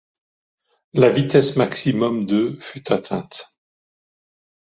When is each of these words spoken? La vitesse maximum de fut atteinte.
La 0.95 1.09
vitesse 1.09 1.57
maximum 1.57 2.25
de 2.25 2.57
fut 2.59 2.91
atteinte. 2.91 3.45